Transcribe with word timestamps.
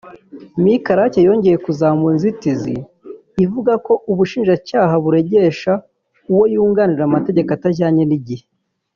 Me 0.63 0.73
Karake 0.85 1.19
yongeye 1.27 1.57
kuzamura 1.65 2.13
inzitizi 2.15 2.75
ivuga 3.43 3.73
ko 3.85 3.93
ubushinjacyaha 4.11 4.93
buregesha 5.03 5.71
uwo 6.31 6.43
yunganira 6.53 7.03
amategeko 7.05 7.49
atajyanye 7.57 8.03
n’igihe 8.05 8.45